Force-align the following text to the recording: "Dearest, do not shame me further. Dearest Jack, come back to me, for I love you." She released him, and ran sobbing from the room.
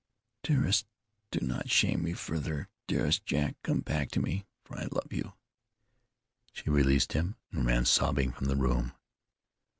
"Dearest, 0.41 0.87
do 1.29 1.45
not 1.45 1.69
shame 1.69 2.03
me 2.05 2.13
further. 2.13 2.69
Dearest 2.87 3.23
Jack, 3.23 3.55
come 3.61 3.81
back 3.81 4.09
to 4.09 4.19
me, 4.19 4.47
for 4.65 4.79
I 4.79 4.85
love 4.91 5.13
you." 5.13 5.33
She 6.53 6.71
released 6.71 7.13
him, 7.13 7.35
and 7.51 7.67
ran 7.67 7.85
sobbing 7.85 8.31
from 8.31 8.47
the 8.47 8.55
room. 8.55 8.93